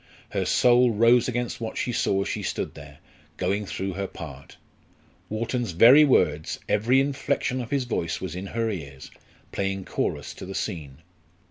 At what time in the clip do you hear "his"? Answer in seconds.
7.69-7.83